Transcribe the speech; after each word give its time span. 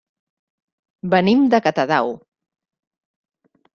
Venim 1.13 1.45
de 1.55 1.59
Catadau. 1.67 2.11